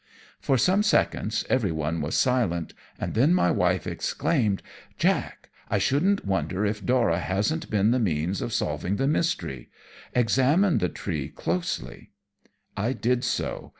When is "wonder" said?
6.25-6.65